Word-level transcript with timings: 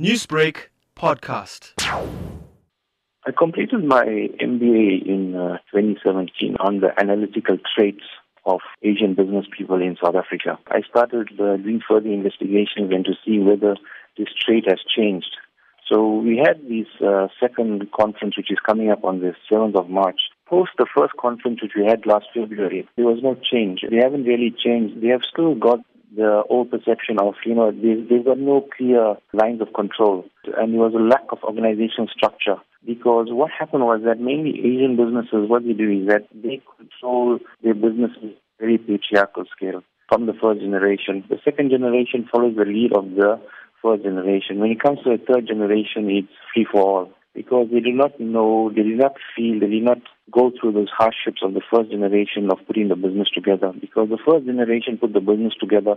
Newsbreak 0.00 0.70
podcast. 0.96 1.74
I 3.24 3.30
completed 3.38 3.84
my 3.84 4.04
MBA 4.04 5.06
in 5.06 5.36
uh, 5.36 5.58
2017 5.70 6.56
on 6.58 6.80
the 6.80 6.88
analytical 6.98 7.58
traits 7.76 8.02
of 8.44 8.58
Asian 8.82 9.14
business 9.14 9.46
people 9.56 9.80
in 9.80 9.96
South 10.02 10.16
Africa. 10.16 10.58
I 10.66 10.80
started 10.90 11.28
uh, 11.38 11.58
doing 11.58 11.80
further 11.88 12.08
investigations 12.08 12.90
and 12.90 13.04
to 13.04 13.12
see 13.24 13.38
whether 13.38 13.76
this 14.18 14.26
trait 14.44 14.64
has 14.68 14.80
changed. 14.96 15.36
So 15.88 16.16
we 16.16 16.38
had 16.38 16.60
this 16.68 16.88
uh, 17.00 17.28
second 17.38 17.86
conference 17.92 18.36
which 18.36 18.50
is 18.50 18.58
coming 18.66 18.90
up 18.90 19.04
on 19.04 19.20
the 19.20 19.36
7th 19.48 19.76
of 19.76 19.88
March. 19.88 20.18
Post 20.48 20.72
the 20.76 20.86
first 20.92 21.12
conference 21.20 21.62
which 21.62 21.74
we 21.76 21.86
had 21.86 22.04
last 22.04 22.26
February, 22.34 22.88
there 22.96 23.06
was 23.06 23.22
no 23.22 23.36
change. 23.36 23.84
They 23.88 23.98
haven't 23.98 24.24
really 24.24 24.50
changed. 24.50 25.00
They 25.00 25.08
have 25.10 25.22
still 25.22 25.54
got 25.54 25.78
the 26.16 26.42
old 26.48 26.70
perception 26.70 27.18
of, 27.20 27.34
you 27.44 27.54
know, 27.54 27.70
they've 27.70 28.24
got 28.24 28.38
no 28.38 28.66
clear 28.76 29.16
lines 29.32 29.60
of 29.60 29.72
control. 29.74 30.24
And 30.56 30.72
there 30.72 30.80
was 30.80 30.94
a 30.94 31.02
lack 31.02 31.24
of 31.32 31.38
organizational 31.42 32.08
structure. 32.08 32.56
Because 32.86 33.28
what 33.30 33.50
happened 33.50 33.84
was 33.84 34.02
that 34.04 34.20
mainly 34.20 34.58
Asian 34.60 34.96
businesses, 34.96 35.48
what 35.48 35.64
they 35.64 35.72
do 35.72 35.90
is 35.90 36.08
that 36.08 36.28
they 36.34 36.60
control 36.76 37.38
their 37.62 37.74
businesses 37.74 38.36
very 38.60 38.78
patriarchal 38.78 39.44
scale 39.56 39.82
from 40.08 40.26
the 40.26 40.32
first 40.34 40.60
generation. 40.60 41.24
The 41.28 41.38
second 41.44 41.70
generation 41.70 42.28
follows 42.30 42.54
the 42.56 42.64
lead 42.64 42.92
of 42.94 43.10
the 43.10 43.40
first 43.82 44.02
generation. 44.02 44.58
When 44.58 44.70
it 44.70 44.82
comes 44.82 44.98
to 45.04 45.16
the 45.16 45.22
third 45.24 45.46
generation, 45.46 46.10
it's 46.10 46.28
free 46.52 46.66
for 46.70 46.80
all 46.80 47.12
because 47.34 47.68
they 47.72 47.80
do 47.80 47.92
not 47.92 48.18
know, 48.20 48.70
they 48.70 48.82
do 48.82 48.96
not 48.96 49.14
feel, 49.36 49.60
they 49.60 49.66
do 49.66 49.80
not 49.80 49.98
go 50.34 50.50
through 50.50 50.72
those 50.72 50.90
hardships 50.90 51.40
of 51.42 51.54
the 51.54 51.62
first 51.72 51.90
generation 51.90 52.50
of 52.50 52.58
putting 52.66 52.88
the 52.88 52.96
business 52.96 53.28
together. 53.32 53.72
Because 53.80 54.08
the 54.08 54.18
first 54.26 54.46
generation 54.46 54.98
put 54.98 55.12
the 55.12 55.20
business 55.20 55.54
together 55.60 55.96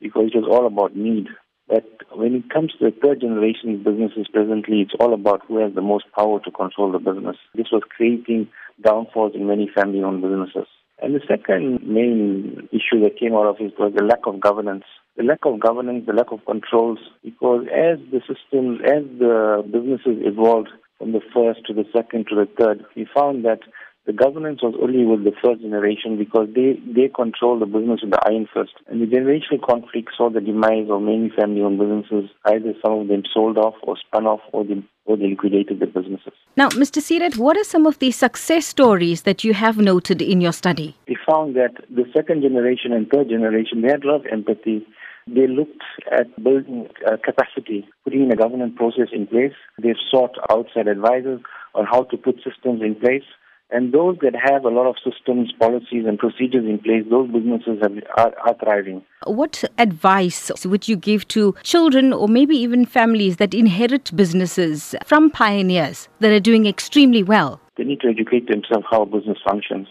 because 0.00 0.30
it 0.32 0.38
was 0.38 0.48
all 0.50 0.66
about 0.66 0.96
need. 0.96 1.26
But 1.68 1.84
when 2.12 2.34
it 2.34 2.50
comes 2.50 2.72
to 2.78 2.90
the 2.90 2.96
third 3.02 3.20
generation 3.20 3.82
businesses 3.82 4.26
presently, 4.32 4.82
it's 4.82 4.94
all 5.00 5.14
about 5.14 5.42
who 5.46 5.58
has 5.58 5.74
the 5.74 5.80
most 5.80 6.04
power 6.14 6.40
to 6.40 6.50
control 6.50 6.92
the 6.92 6.98
business. 6.98 7.36
This 7.54 7.70
was 7.72 7.82
creating 7.96 8.48
downfalls 8.84 9.32
in 9.34 9.46
many 9.46 9.70
family 9.74 10.02
owned 10.02 10.22
businesses. 10.22 10.66
And 11.00 11.14
the 11.14 11.20
second 11.26 11.82
main 11.86 12.68
issue 12.70 13.02
that 13.02 13.18
came 13.18 13.34
out 13.34 13.46
of 13.46 13.56
it 13.58 13.74
was 13.78 13.92
the 13.96 14.04
lack 14.04 14.26
of 14.26 14.40
governance. 14.40 14.84
The 15.16 15.24
lack 15.24 15.40
of 15.44 15.60
governance, 15.60 16.04
the 16.06 16.12
lack 16.12 16.30
of 16.30 16.44
controls, 16.44 16.98
because 17.24 17.66
as 17.66 17.98
the 18.10 18.20
systems, 18.20 18.80
as 18.84 19.02
the 19.18 19.62
businesses 19.64 20.22
evolved 20.24 20.68
from 21.02 21.10
the 21.10 21.20
first 21.34 21.66
to 21.66 21.74
the 21.74 21.84
second 21.92 22.28
to 22.28 22.36
the 22.36 22.46
third, 22.56 22.84
we 22.94 23.08
found 23.12 23.44
that 23.44 23.58
the 24.06 24.12
governance 24.12 24.62
was 24.62 24.74
only 24.80 25.04
with 25.04 25.24
the 25.24 25.32
first 25.42 25.60
generation 25.60 26.16
because 26.16 26.46
they, 26.54 26.78
they 26.86 27.08
control 27.08 27.58
the 27.58 27.66
business 27.66 28.02
with 28.02 28.12
the 28.12 28.22
iron 28.24 28.46
fist. 28.54 28.74
And 28.86 29.02
the 29.02 29.06
generational 29.06 29.60
conflict 29.66 30.10
saw 30.16 30.30
the 30.30 30.40
demise 30.40 30.86
of 30.90 31.02
many 31.02 31.30
family-owned 31.34 31.78
businesses. 31.78 32.30
Either 32.44 32.74
some 32.84 33.00
of 33.00 33.08
them 33.08 33.22
sold 33.34 33.58
off 33.58 33.74
or 33.82 33.96
spun 33.96 34.26
off 34.26 34.40
or 34.52 34.64
they, 34.64 34.82
or 35.06 35.16
they 35.16 35.30
liquidated 35.30 35.80
their 35.80 35.88
businesses. 35.88 36.34
Now, 36.56 36.68
Mr. 36.68 37.02
Seedat, 37.02 37.36
what 37.36 37.56
are 37.56 37.64
some 37.64 37.86
of 37.86 37.98
the 37.98 38.12
success 38.12 38.66
stories 38.66 39.22
that 39.22 39.42
you 39.42 39.54
have 39.54 39.78
noted 39.78 40.22
in 40.22 40.40
your 40.40 40.52
study? 40.52 40.96
We 41.08 41.16
found 41.28 41.56
that 41.56 41.74
the 41.90 42.04
second 42.14 42.42
generation 42.42 42.92
and 42.92 43.08
third 43.10 43.28
generation, 43.28 43.82
they 43.82 43.88
had 43.88 44.04
a 44.04 44.06
lot 44.06 44.26
of 44.26 44.26
empathy. 44.30 44.86
They 45.26 45.46
looked 45.46 45.82
at 46.10 46.42
building 46.42 46.88
uh, 47.06 47.16
capacity, 47.22 47.88
putting 48.04 48.24
in 48.24 48.32
a 48.32 48.36
governance 48.36 48.74
process 48.76 49.08
in 49.12 49.26
place. 49.26 49.52
They've 49.80 49.94
sought 50.10 50.36
outside 50.50 50.88
advisors 50.88 51.40
on 51.74 51.86
how 51.86 52.02
to 52.04 52.16
put 52.16 52.36
systems 52.36 52.82
in 52.82 52.96
place. 52.96 53.24
And 53.70 53.90
those 53.90 54.18
that 54.20 54.34
have 54.34 54.66
a 54.66 54.68
lot 54.68 54.86
of 54.86 54.96
systems, 55.02 55.50
policies, 55.58 56.04
and 56.06 56.18
procedures 56.18 56.66
in 56.66 56.78
place, 56.78 57.04
those 57.08 57.30
businesses 57.30 57.78
have, 57.80 57.92
are, 58.18 58.34
are 58.46 58.54
thriving. 58.62 59.02
What 59.24 59.64
advice 59.78 60.50
would 60.66 60.88
you 60.88 60.96
give 60.96 61.26
to 61.28 61.54
children 61.62 62.12
or 62.12 62.28
maybe 62.28 62.54
even 62.56 62.84
families 62.84 63.36
that 63.36 63.54
inherit 63.54 64.14
businesses 64.14 64.94
from 65.06 65.30
pioneers 65.30 66.08
that 66.20 66.32
are 66.32 66.40
doing 66.40 66.66
extremely 66.66 67.22
well? 67.22 67.62
They 67.78 67.84
need 67.84 68.00
to 68.00 68.08
educate 68.08 68.48
themselves 68.48 68.84
how 68.90 69.02
a 69.02 69.06
business 69.06 69.38
functions 69.42 69.88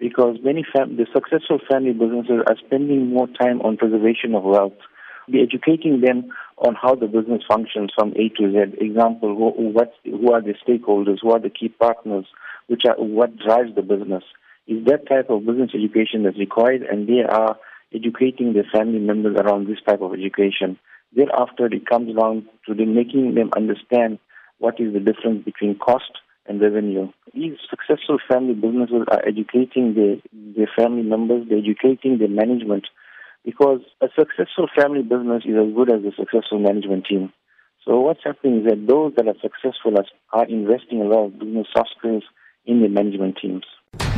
because 0.00 0.38
many 0.42 0.64
fam- 0.72 0.96
the 0.96 1.06
successful 1.12 1.60
family 1.70 1.92
businesses 1.92 2.40
are 2.48 2.56
spending 2.66 3.10
more 3.10 3.28
time 3.28 3.60
on 3.60 3.76
preservation 3.76 4.34
of 4.34 4.42
wealth. 4.42 4.80
Be 5.30 5.42
educating 5.42 6.00
them 6.00 6.32
on 6.56 6.74
how 6.74 6.94
the 6.94 7.06
business 7.06 7.42
functions 7.46 7.92
from 7.94 8.12
A 8.16 8.30
to 8.40 8.50
Z. 8.50 8.78
Example, 8.80 9.36
who, 9.36 9.68
what, 9.68 9.92
who 10.04 10.32
are 10.32 10.40
the 10.40 10.54
stakeholders, 10.66 11.18
who 11.22 11.30
are 11.30 11.38
the 11.38 11.50
key 11.50 11.68
partners, 11.68 12.24
which 12.66 12.82
are 12.88 12.96
what 12.96 13.36
drives 13.36 13.74
the 13.76 13.82
business. 13.82 14.24
Is 14.66 14.84
that 14.86 15.06
type 15.06 15.30
of 15.30 15.46
business 15.46 15.70
education 15.74 16.24
that's 16.24 16.38
required, 16.38 16.82
and 16.82 17.06
they 17.06 17.22
are 17.28 17.58
educating 17.94 18.54
their 18.54 18.66
family 18.72 18.98
members 18.98 19.36
around 19.36 19.68
this 19.68 19.78
type 19.86 20.00
of 20.00 20.14
education. 20.14 20.78
Thereafter, 21.14 21.66
it 21.66 21.86
comes 21.86 22.16
down 22.16 22.46
to 22.66 22.74
them 22.74 22.94
making 22.94 23.34
them 23.34 23.50
understand 23.56 24.18
what 24.58 24.80
is 24.80 24.92
the 24.92 25.00
difference 25.00 25.44
between 25.44 25.76
cost 25.78 26.10
and 26.50 26.60
revenue. 26.60 27.06
These 27.32 27.58
successful 27.70 28.18
family 28.28 28.54
businesses 28.54 29.06
are 29.08 29.22
educating 29.26 29.94
their, 29.94 30.16
their 30.56 30.68
family 30.76 31.02
members, 31.02 31.46
they're 31.48 31.58
educating 31.58 32.18
their 32.18 32.28
management, 32.28 32.86
because 33.44 33.80
a 34.02 34.08
successful 34.18 34.66
family 34.76 35.02
business 35.02 35.44
is 35.46 35.54
as 35.54 35.72
good 35.72 35.92
as 35.94 36.02
a 36.02 36.10
successful 36.18 36.58
management 36.58 37.06
team. 37.06 37.32
So 37.86 38.00
what's 38.00 38.24
happening 38.24 38.60
is 38.60 38.64
that 38.66 38.84
those 38.86 39.14
that 39.16 39.28
are 39.28 39.38
successful 39.40 39.94
are 40.32 40.44
investing 40.46 41.00
a 41.00 41.04
lot 41.04 41.26
of 41.26 41.38
business 41.38 41.68
soft 41.72 41.90
skills 41.96 42.24
in 42.66 42.82
the 42.82 42.88
management 42.88 43.38
teams. 43.40 43.64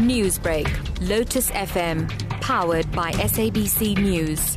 Newsbreak, 0.00 0.66
Lotus 1.06 1.50
FM, 1.50 2.08
powered 2.40 2.90
by 2.92 3.12
SABC 3.12 3.98
News. 3.98 4.56